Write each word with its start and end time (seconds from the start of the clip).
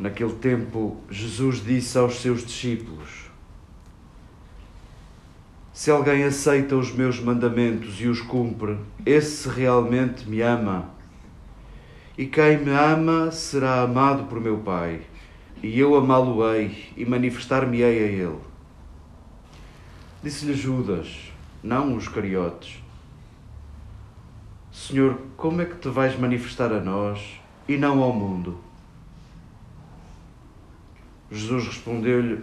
Naquele 0.00 0.32
tempo, 0.32 0.96
Jesus 1.10 1.62
disse 1.62 1.98
aos 1.98 2.22
seus 2.22 2.42
discípulos: 2.42 3.30
Se 5.74 5.90
alguém 5.90 6.24
aceita 6.24 6.74
os 6.74 6.90
meus 6.90 7.20
mandamentos 7.20 8.00
e 8.00 8.08
os 8.08 8.22
cumpre, 8.22 8.78
esse 9.04 9.46
realmente 9.46 10.26
me 10.26 10.40
ama. 10.40 10.88
E 12.16 12.24
quem 12.24 12.56
me 12.56 12.70
ama 12.70 13.30
será 13.30 13.82
amado 13.82 14.24
por 14.24 14.40
meu 14.40 14.56
Pai, 14.56 15.02
e 15.62 15.78
eu 15.78 15.94
amá-lo-ei 15.94 16.94
e 16.96 17.04
manifestar-me-ei 17.04 17.98
a 17.98 18.26
ele. 18.26 18.38
Disse-lhe 20.22 20.54
Judas, 20.54 21.30
não 21.62 21.94
os 21.94 22.08
cariotes: 22.08 22.82
Senhor, 24.72 25.18
como 25.36 25.60
é 25.60 25.66
que 25.66 25.76
te 25.76 25.90
vais 25.90 26.18
manifestar 26.18 26.72
a 26.72 26.80
nós 26.80 27.38
e 27.68 27.76
não 27.76 28.02
ao 28.02 28.14
mundo? 28.14 28.69
Jesus 31.30 31.64
respondeu-lhe: 31.64 32.42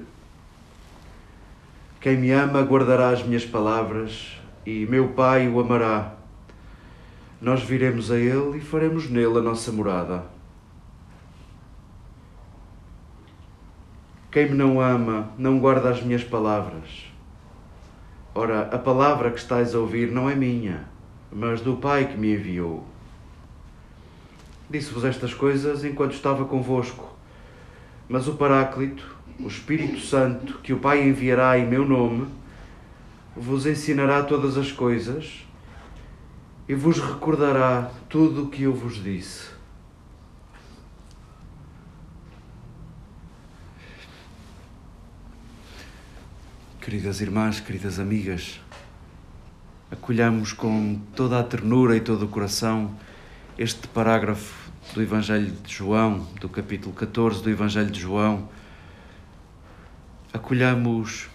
Quem 1.99 2.15
me 2.15 2.31
ama 2.31 2.61
guardará 2.61 3.09
as 3.09 3.21
minhas 3.21 3.43
palavras, 3.43 4.39
e 4.65 4.85
meu 4.85 5.09
Pai 5.09 5.49
o 5.49 5.59
amará. 5.59 6.13
Nós 7.41 7.61
viremos 7.61 8.09
a 8.09 8.17
Ele 8.17 8.59
e 8.59 8.61
faremos 8.61 9.09
nele 9.09 9.39
a 9.39 9.41
nossa 9.41 9.73
morada. 9.73 10.23
Quem 14.31 14.51
me 14.51 14.55
não 14.55 14.79
ama 14.79 15.31
não 15.37 15.59
guarda 15.59 15.89
as 15.89 16.01
minhas 16.01 16.23
palavras. 16.23 17.11
Ora, 18.33 18.69
a 18.71 18.77
palavra 18.77 19.31
que 19.31 19.39
estáis 19.39 19.75
a 19.75 19.79
ouvir 19.79 20.11
não 20.11 20.29
é 20.29 20.35
minha, 20.35 20.87
mas 21.29 21.59
do 21.59 21.75
Pai 21.75 22.07
que 22.07 22.17
me 22.17 22.35
enviou. 22.35 22.85
Disse-vos 24.69 25.03
estas 25.03 25.33
coisas 25.33 25.83
enquanto 25.83 26.13
estava 26.13 26.45
convosco 26.45 27.16
mas 28.09 28.27
o 28.27 28.35
Paráclito, 28.35 29.15
o 29.39 29.47
Espírito 29.47 29.99
Santo, 29.99 30.59
que 30.59 30.73
o 30.73 30.79
Pai 30.79 31.07
enviará 31.07 31.57
em 31.57 31.67
meu 31.67 31.87
nome, 31.87 32.27
vos 33.35 33.65
ensinará 33.65 34.23
todas 34.23 34.57
as 34.57 34.71
coisas 34.71 35.45
e 36.67 36.73
vos 36.73 36.99
recordará 36.99 37.91
tudo 38.09 38.45
o 38.45 38.49
que 38.49 38.63
eu 38.63 38.73
vos 38.73 39.01
disse. 39.01 39.49
Queridas 46.81 47.19
irmãs, 47.19 47.59
queridas 47.59 47.99
amigas, 47.99 48.61
acolhamos 49.91 50.53
com 50.53 50.99
toda 51.13 51.37
a 51.37 51.43
ternura 51.43 51.97
e 51.97 51.99
todo 51.99 52.23
o 52.23 52.27
coração 52.29 52.95
este 53.57 53.87
parágrafo 53.89 54.66
do 54.93 55.01
Evangelho 55.01 55.51
de 55.51 55.73
João, 55.73 56.27
do 56.39 56.49
capítulo 56.49 56.93
14 56.93 57.43
do 57.43 57.49
Evangelho 57.49 57.91
de 57.91 57.99
João, 57.99 58.49
acolhamos 60.33 61.27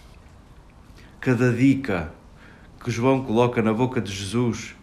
cada 1.19 1.51
dica 1.51 2.11
que 2.83 2.91
João 2.91 3.23
coloca 3.23 3.61
na 3.61 3.73
boca 3.73 4.01
de 4.01 4.11
Jesus 4.11 4.75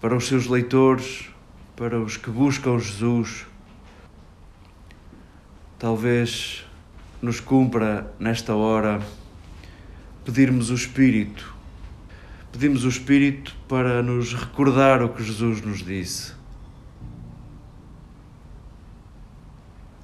para 0.00 0.16
os 0.16 0.26
seus 0.26 0.46
leitores, 0.46 1.28
para 1.76 2.00
os 2.00 2.16
que 2.16 2.30
buscam 2.30 2.78
Jesus. 2.78 3.46
Talvez 5.78 6.64
nos 7.20 7.40
cumpra 7.40 8.12
nesta 8.18 8.54
hora 8.54 9.00
pedirmos 10.24 10.70
o 10.70 10.74
Espírito. 10.74 11.54
Pedimos 12.50 12.84
o 12.84 12.88
Espírito 12.88 13.54
para 13.68 14.02
nos 14.02 14.32
recordar 14.32 15.02
o 15.02 15.10
que 15.10 15.22
Jesus 15.22 15.60
nos 15.60 15.84
disse 15.84 16.37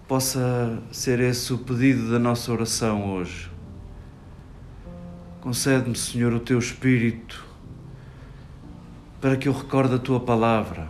possa 0.07 0.83
ser 0.93 1.19
esse 1.21 1.53
o 1.53 1.59
pedido 1.59 2.11
da 2.11 2.19
nossa 2.19 2.53
oração 2.53 3.15
hoje. 3.15 3.51
Concede-me, 5.41 5.97
Senhor, 5.97 6.33
o 6.33 6.41
teu 6.41 6.59
Espírito 6.59 7.45
para 9.21 9.37
que 9.37 9.49
eu 9.49 9.53
recorde 9.53 9.95
a 9.95 9.99
tua 9.99 10.21
palavra. 10.21 10.89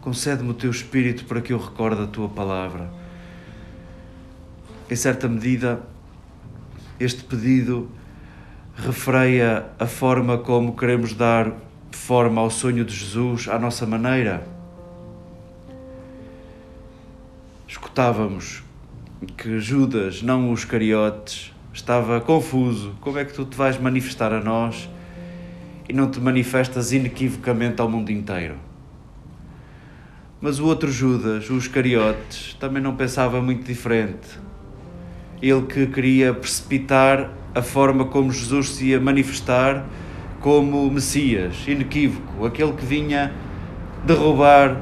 Concede-me 0.00 0.50
o 0.50 0.54
teu 0.54 0.70
Espírito 0.70 1.26
para 1.26 1.42
que 1.42 1.52
eu 1.52 1.58
recorde 1.58 2.02
a 2.02 2.06
tua 2.06 2.28
palavra. 2.28 2.90
Em 4.90 4.96
certa 4.96 5.28
medida, 5.28 5.82
este 6.98 7.22
pedido 7.22 7.90
refreia 8.74 9.66
a 9.78 9.86
forma 9.86 10.38
como 10.38 10.74
queremos 10.74 11.12
dar 11.12 11.52
forma 11.90 12.40
ao 12.40 12.48
sonho 12.48 12.84
de 12.84 12.94
Jesus 12.94 13.48
à 13.48 13.58
nossa 13.58 13.84
maneira 13.84 14.57
escutávamos 17.88 18.62
que 19.36 19.58
Judas, 19.58 20.22
não 20.22 20.52
os 20.52 20.64
cariotes, 20.64 21.52
estava 21.72 22.20
confuso. 22.20 22.94
Como 23.00 23.18
é 23.18 23.24
que 23.24 23.32
tu 23.32 23.46
te 23.46 23.56
vais 23.56 23.80
manifestar 23.80 24.30
a 24.32 24.40
nós 24.40 24.88
e 25.88 25.92
não 25.94 26.08
te 26.10 26.20
manifestas 26.20 26.92
inequivocamente 26.92 27.80
ao 27.80 27.88
mundo 27.88 28.12
inteiro? 28.12 28.56
Mas 30.38 30.60
o 30.60 30.66
outro 30.66 30.92
Judas, 30.92 31.48
os 31.48 31.66
cariotes, 31.66 32.54
também 32.60 32.80
não 32.80 32.94
pensava 32.94 33.40
muito 33.40 33.64
diferente. 33.64 34.38
Ele 35.40 35.62
que 35.62 35.86
queria 35.86 36.34
precipitar 36.34 37.30
a 37.54 37.62
forma 37.62 38.04
como 38.04 38.30
Jesus 38.30 38.68
se 38.70 38.88
ia 38.88 39.00
manifestar 39.00 39.86
como 40.40 40.88
Messias, 40.90 41.66
inequívoco, 41.66 42.44
aquele 42.44 42.74
que 42.74 42.84
vinha 42.84 43.32
derrubar 44.06 44.76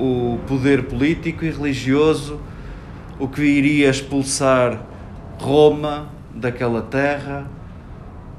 o 0.00 0.38
poder 0.48 0.84
político 0.84 1.44
e 1.44 1.50
religioso, 1.50 2.40
o 3.18 3.28
que 3.28 3.42
iria 3.42 3.90
expulsar 3.90 4.86
Roma 5.38 6.10
daquela 6.34 6.80
terra, 6.80 7.46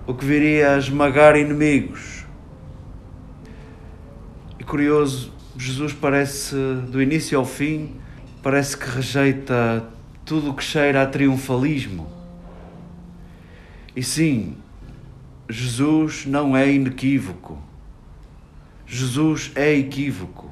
o 0.08 0.14
que 0.16 0.26
viria 0.26 0.74
a 0.74 0.78
esmagar 0.80 1.36
inimigos. 1.36 2.26
E 4.60 4.64
curioso, 4.64 5.32
Jesus 5.56 5.94
parece, 5.94 6.56
do 6.90 7.00
início 7.00 7.38
ao 7.38 7.46
fim, 7.46 7.92
parece 8.42 8.76
que 8.76 8.90
rejeita 8.90 9.86
tudo 10.26 10.50
o 10.50 10.54
que 10.56 10.64
cheira 10.64 11.04
a 11.04 11.06
triunfalismo. 11.06 12.08
E 13.96 14.02
sim, 14.02 14.56
Jesus 15.48 16.26
não 16.26 16.58
é 16.58 16.72
inequívoco. 16.72 17.58
Jesus 18.88 19.52
é 19.54 19.74
equívoco. 19.74 20.50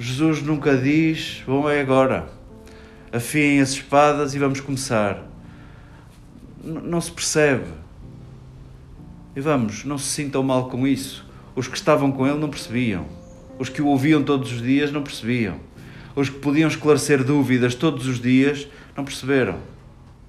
Jesus 0.00 0.42
nunca 0.42 0.76
diz, 0.76 1.42
bom, 1.44 1.68
é 1.68 1.80
agora. 1.80 2.28
Afiem 3.12 3.60
as 3.60 3.70
espadas 3.70 4.32
e 4.32 4.38
vamos 4.38 4.60
começar. 4.60 5.24
N 6.62 6.80
não 6.84 7.00
se 7.00 7.10
percebe. 7.10 7.64
E 9.34 9.40
vamos, 9.40 9.84
não 9.84 9.98
se 9.98 10.06
sintam 10.06 10.40
mal 10.44 10.68
com 10.68 10.86
isso. 10.86 11.26
Os 11.56 11.66
que 11.66 11.76
estavam 11.76 12.12
com 12.12 12.24
ele 12.24 12.38
não 12.38 12.48
percebiam. 12.48 13.06
Os 13.58 13.68
que 13.68 13.82
o 13.82 13.88
ouviam 13.88 14.22
todos 14.22 14.52
os 14.52 14.62
dias 14.62 14.92
não 14.92 15.02
percebiam. 15.02 15.58
Os 16.14 16.28
que 16.28 16.38
podiam 16.38 16.68
esclarecer 16.68 17.24
dúvidas 17.24 17.74
todos 17.74 18.06
os 18.06 18.20
dias 18.20 18.68
não 18.96 19.04
perceberam. 19.04 19.58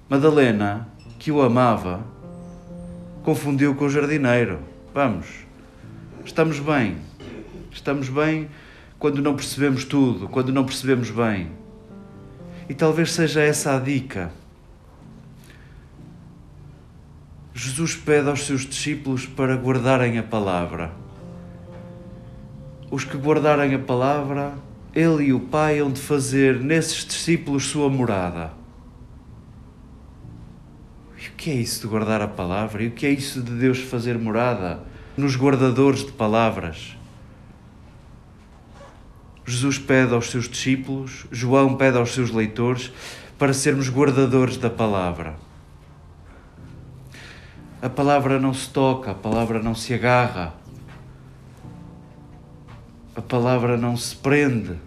Madalena, 0.08 0.88
que 1.16 1.30
o 1.30 1.40
amava, 1.40 2.04
confundiu 3.22 3.76
com 3.76 3.84
o 3.84 3.90
jardineiro. 3.90 4.58
Vamos, 4.92 5.26
estamos 6.24 6.58
bem. 6.58 6.96
Estamos 7.70 8.08
bem 8.08 8.48
quando 9.00 9.22
não 9.22 9.34
percebemos 9.34 9.82
tudo, 9.82 10.28
quando 10.28 10.52
não 10.52 10.62
percebemos 10.62 11.10
bem. 11.10 11.50
E 12.68 12.74
talvez 12.74 13.12
seja 13.12 13.40
essa 13.40 13.74
a 13.74 13.80
dica. 13.80 14.30
Jesus 17.54 17.96
pede 17.96 18.28
aos 18.28 18.44
seus 18.44 18.66
discípulos 18.66 19.24
para 19.24 19.56
guardarem 19.56 20.18
a 20.18 20.22
palavra. 20.22 20.92
Os 22.90 23.02
que 23.02 23.16
guardarem 23.16 23.74
a 23.74 23.78
palavra, 23.78 24.52
Ele 24.94 25.24
e 25.24 25.32
o 25.32 25.40
Pai 25.40 25.80
hão 25.80 25.90
de 25.90 26.00
fazer 26.00 26.60
nesses 26.60 27.06
discípulos 27.06 27.68
sua 27.68 27.88
morada. 27.88 28.52
E 31.18 31.28
o 31.28 31.32
que 31.38 31.50
é 31.50 31.54
isso 31.54 31.80
de 31.80 31.86
guardar 31.86 32.20
a 32.20 32.28
palavra? 32.28 32.82
E 32.82 32.88
o 32.88 32.90
que 32.90 33.06
é 33.06 33.10
isso 33.10 33.40
de 33.40 33.52
Deus 33.52 33.78
fazer 33.78 34.18
morada 34.18 34.82
nos 35.16 35.36
guardadores 35.36 36.04
de 36.04 36.12
palavras? 36.12 36.99
Jesus 39.50 39.78
pede 39.78 40.14
aos 40.14 40.30
seus 40.30 40.48
discípulos, 40.48 41.26
João 41.32 41.74
pede 41.74 41.98
aos 41.98 42.14
seus 42.14 42.30
leitores, 42.30 42.92
para 43.36 43.52
sermos 43.52 43.88
guardadores 43.88 44.56
da 44.56 44.70
palavra. 44.70 45.34
A 47.82 47.88
palavra 47.88 48.38
não 48.38 48.54
se 48.54 48.70
toca, 48.70 49.10
a 49.10 49.14
palavra 49.14 49.60
não 49.60 49.74
se 49.74 49.92
agarra, 49.92 50.54
a 53.16 53.20
palavra 53.20 53.76
não 53.76 53.96
se 53.96 54.14
prende. 54.14 54.78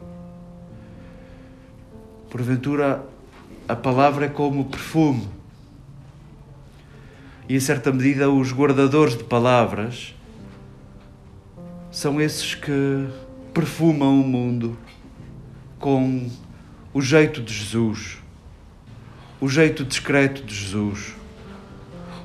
Porventura, 2.30 3.04
a 3.68 3.76
palavra 3.76 4.28
é 4.28 4.30
como 4.30 4.66
perfume. 4.66 5.28
E, 7.50 7.56
em 7.58 7.60
certa 7.60 7.92
medida, 7.92 8.30
os 8.30 8.54
guardadores 8.54 9.18
de 9.18 9.26
palavras 9.26 10.16
são 11.92 12.22
esses 12.22 12.56
que 12.56 13.10
perfumam 13.54 14.20
o 14.20 14.28
mundo, 14.28 14.78
com 15.80 16.30
o 16.94 17.02
jeito 17.02 17.42
de 17.42 17.54
Jesus, 17.54 18.18
o 19.40 19.48
jeito 19.48 19.84
discreto 19.84 20.44
de 20.44 20.56
Jesus, 20.56 21.14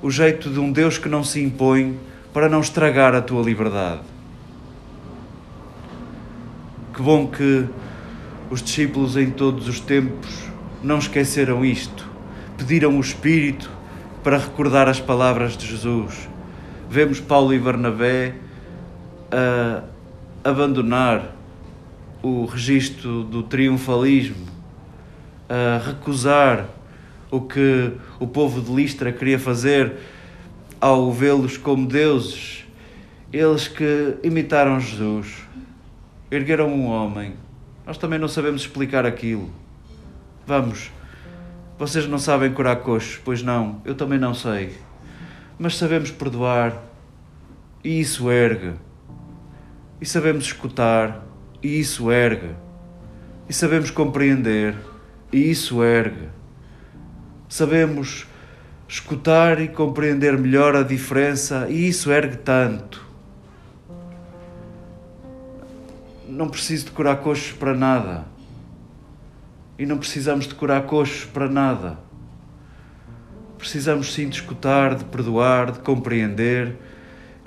o 0.01 0.11
jeito 0.11 0.49
de 0.49 0.59
um 0.59 0.73
Deus 0.73 0.97
que 0.97 1.09
não 1.09 1.23
se 1.23 1.43
impõe 1.43 1.99
para 2.33 2.49
não 2.49 2.61
estragar 2.61 3.15
a 3.15 3.21
tua 3.21 3.43
liberdade. 3.43 4.03
Que 6.95 7.03
bom 7.03 7.27
que 7.27 7.67
os 8.51 8.63
discípulos 8.63 9.17
em 9.17 9.31
todos 9.31 9.69
os 9.69 9.81
tempos 9.81 10.45
não 10.83 10.99
esqueceram 10.99 11.65
isto, 11.65 12.09
pediram 12.57 12.97
o 12.97 13.01
Espírito 13.01 13.71
para 14.23 14.39
recordar 14.39 14.89
as 14.89 15.01
palavras 15.01 15.57
de 15.57 15.67
Jesus. 15.67 16.29
Vemos 16.89 17.21
Paulo 17.21 17.53
e 17.53 17.59
Barnabé 17.59 18.35
a 19.31 19.83
abandonar 20.45 21.35
o 22.23 22.45
registro 22.45 23.23
do 23.25 23.43
triunfalismo, 23.43 24.47
a 25.49 25.79
recusar 25.79 26.69
o 27.31 27.41
que 27.41 27.93
o 28.19 28.27
povo 28.27 28.61
de 28.61 28.73
Listra 28.75 29.13
queria 29.13 29.39
fazer 29.39 29.97
ao 30.81 31.13
vê-los 31.13 31.57
como 31.57 31.87
deuses. 31.87 32.65
Eles 33.33 33.69
que 33.69 34.17
imitaram 34.23 34.81
Jesus, 34.81 35.35
ergueram 36.31 36.69
um 36.69 36.87
homem. 36.87 37.35
Nós 37.87 37.99
também 37.99 38.19
não 38.19 38.29
sabemos 38.29 38.63
explicar 38.63 39.05
aquilo. 39.05 39.51
Vamos, 40.47 40.91
vocês 41.79 42.07
não 42.07 42.19
sabem 42.19 42.53
curar 42.53 42.77
coxos, 42.77 43.21
pois 43.23 43.43
não, 43.43 43.81
eu 43.85 43.95
também 43.95 44.19
não 44.19 44.35
sei. 44.35 44.75
Mas 45.59 45.77
sabemos 45.77 46.11
perdoar, 46.11 46.83
e 47.85 48.01
isso 48.01 48.31
ergue. 48.31 48.73
E 50.01 50.07
sabemos 50.07 50.45
escutar, 50.45 51.25
e 51.63 51.81
isso 51.81 52.11
ergue. 52.13 52.55
E 53.49 53.53
sabemos 53.53 53.91
compreender, 53.91 54.77
e 55.33 55.51
isso 55.51 55.83
ergue. 55.83 56.29
Sabemos 57.49 58.27
escutar 58.87 59.61
e 59.61 59.69
compreender 59.69 60.39
melhor 60.39 60.77
a 60.77 60.83
diferença, 60.83 61.67
e 61.69 61.89
isso 61.89 62.13
ergue 62.13 62.37
tanto. 62.37 63.05
Não 66.29 66.49
preciso 66.49 66.87
de 66.87 66.91
curar 66.93 67.17
coxos 67.17 67.53
para 67.53 67.75
nada. 67.75 68.27
E 69.79 69.85
não 69.85 69.99
precisamos 69.99 70.47
de 70.47 70.55
curar 70.55 70.83
coxos 70.83 71.25
para 71.25 71.49
nada. 71.49 71.99
Precisamos 73.57 74.15
sim 74.15 74.29
de 74.29 74.37
escutar, 74.37 74.95
de 74.95 75.05
perdoar, 75.05 75.73
de 75.73 75.81
compreender, 75.81 76.77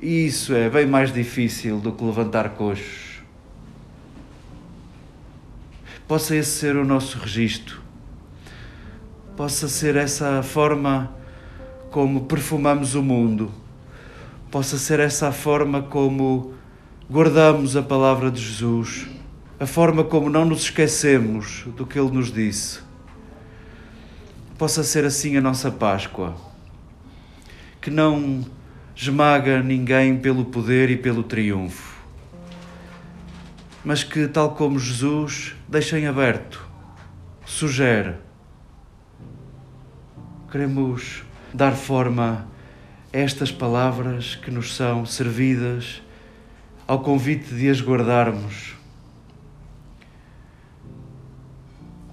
isso 0.01 0.55
é 0.55 0.67
bem 0.67 0.87
mais 0.87 1.13
difícil 1.13 1.79
do 1.79 1.91
que 1.91 2.03
levantar 2.03 2.49
coxos. 2.51 3.21
Possa 6.07 6.35
esse 6.35 6.49
ser 6.49 6.75
o 6.75 6.83
nosso 6.83 7.19
registro, 7.19 7.79
possa 9.37 9.67
ser 9.67 9.95
essa 9.95 10.41
forma 10.41 11.15
como 11.91 12.25
perfumamos 12.25 12.95
o 12.95 13.03
mundo, 13.03 13.51
possa 14.49 14.77
ser 14.79 14.99
essa 14.99 15.27
a 15.27 15.31
forma 15.31 15.83
como 15.83 16.55
guardamos 17.09 17.77
a 17.77 17.83
palavra 17.83 18.31
de 18.31 18.41
Jesus, 18.41 19.07
a 19.59 19.67
forma 19.67 20.03
como 20.03 20.31
não 20.31 20.45
nos 20.45 20.63
esquecemos 20.63 21.65
do 21.77 21.85
que 21.85 21.99
Ele 21.99 22.09
nos 22.09 22.33
disse. 22.33 22.79
Possa 24.57 24.83
ser 24.83 25.05
assim 25.05 25.37
a 25.37 25.41
nossa 25.41 25.71
Páscoa, 25.71 26.35
que 27.79 27.91
não 27.91 28.43
esmaga 29.01 29.63
ninguém 29.63 30.17
pelo 30.17 30.45
poder 30.45 30.89
e 30.89 30.97
pelo 30.97 31.23
triunfo 31.23 31.91
mas 33.83 34.03
que, 34.03 34.27
tal 34.27 34.53
como 34.53 34.77
Jesus, 34.77 35.55
deixem 35.67 36.05
aberto, 36.05 36.63
sugere. 37.45 38.15
Queremos 40.51 41.23
dar 41.53 41.71
forma 41.71 42.47
a 43.11 43.17
estas 43.17 43.51
palavras 43.51 44.35
que 44.35 44.51
nos 44.51 44.75
são 44.75 45.05
servidas 45.05 46.01
ao 46.87 46.99
convite 46.99 47.53
de 47.55 47.69
as 47.69 47.81
guardarmos. 47.81 48.75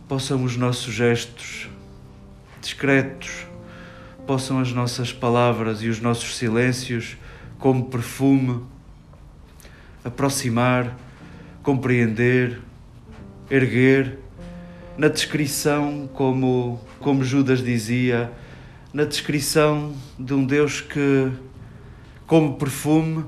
Possam 0.08 0.42
os 0.44 0.56
nossos 0.56 0.94
gestos 0.94 1.68
discretos, 2.62 3.46
possam 4.28 4.60
as 4.60 4.72
nossas 4.72 5.12
palavras 5.12 5.82
e 5.82 5.88
os 5.88 6.00
nossos 6.00 6.36
silêncios, 6.36 7.16
como 7.58 7.86
perfume, 7.86 8.62
aproximar 10.04 10.94
compreender, 11.68 12.60
erguer. 13.50 14.18
Na 14.96 15.08
descrição, 15.08 16.08
como, 16.12 16.80
como 16.98 17.22
Judas 17.22 17.62
dizia, 17.62 18.32
na 18.92 19.04
descrição 19.04 19.94
de 20.18 20.32
um 20.34 20.46
Deus 20.46 20.80
que, 20.80 21.30
como 22.26 22.56
perfume, 22.56 23.24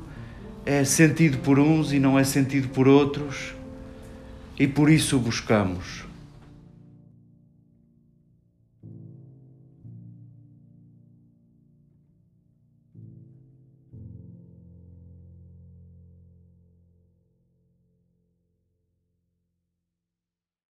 é 0.66 0.85
sentido 0.85 1.38
por 1.38 1.59
uns 1.59 1.92
e 1.92 2.00
não 2.00 2.19
é 2.19 2.25
sentido 2.25 2.69
por 2.69 2.88
outros, 2.88 3.54
e 4.59 4.66
por 4.66 4.90
isso 4.90 5.16
o 5.16 5.21
buscamos. 5.21 6.10